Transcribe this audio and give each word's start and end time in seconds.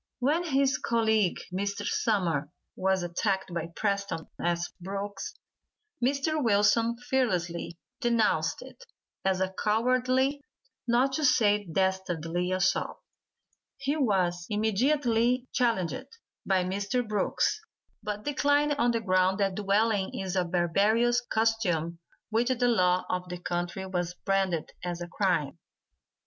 When 0.17 0.45
his 0.45 0.79
colleague, 0.79 1.37
Mr. 1.53 1.85
Sumner, 1.85 2.49
was 2.75 3.03
attacked 3.03 3.53
by 3.53 3.67
Preston 3.75 4.25
S. 4.43 4.67
Brooks, 4.81 5.35
Mr. 6.03 6.43
Wilson 6.43 6.97
fearlessly 6.97 7.77
denounced 7.99 8.63
it 8.63 8.83
as 9.23 9.39
a 9.39 9.53
cowardly, 9.63 10.41
not 10.87 11.13
to 11.13 11.23
say 11.23 11.67
dastardly 11.71 12.51
assault. 12.51 12.99
He 13.77 13.95
was 13.95 14.47
immediately 14.49 15.47
challenged 15.51 16.07
by 16.47 16.63
Mr. 16.63 17.07
Brooks, 17.07 17.61
but 18.01 18.23
declined 18.23 18.73
on 18.79 18.89
the 18.89 19.01
ground 19.01 19.37
that 19.37 19.53
dueling 19.53 20.15
is 20.19 20.35
a 20.35 20.43
barbarous 20.43 21.21
custom 21.27 21.99
which 22.31 22.49
the 22.49 22.67
law 22.67 23.03
of 23.07 23.29
the 23.29 23.37
country 23.37 23.85
has 23.93 24.15
branded 24.25 24.71
as 24.83 24.99
a 24.99 25.07
crime. 25.07 25.59